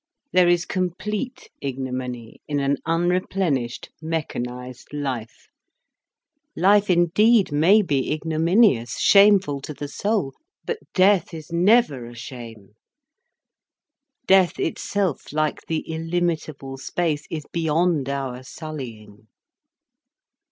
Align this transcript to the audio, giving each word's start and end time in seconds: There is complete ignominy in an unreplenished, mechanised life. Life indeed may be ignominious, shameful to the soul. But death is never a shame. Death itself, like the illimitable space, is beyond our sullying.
There 0.31 0.47
is 0.49 0.65
complete 0.65 1.51
ignominy 1.61 2.41
in 2.47 2.59
an 2.59 2.77
unreplenished, 2.87 3.91
mechanised 4.01 4.87
life. 4.91 5.47
Life 6.55 6.89
indeed 6.89 7.51
may 7.51 7.83
be 7.83 8.11
ignominious, 8.11 8.97
shameful 8.99 9.61
to 9.61 9.75
the 9.75 9.87
soul. 9.87 10.33
But 10.65 10.79
death 10.95 11.35
is 11.35 11.51
never 11.51 12.05
a 12.07 12.15
shame. 12.15 12.69
Death 14.25 14.59
itself, 14.59 15.31
like 15.31 15.67
the 15.67 15.87
illimitable 15.87 16.77
space, 16.79 17.27
is 17.29 17.45
beyond 17.53 18.09
our 18.09 18.41
sullying. 18.41 19.27